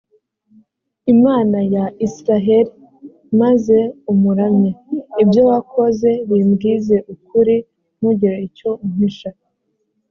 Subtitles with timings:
[1.13, 2.73] imana ya israheli,
[3.41, 3.77] maze
[4.11, 4.71] umuramye!
[5.23, 7.55] ibyo wakoze bimbwize ukuri,
[7.97, 9.29] ntugire icyo umpisha.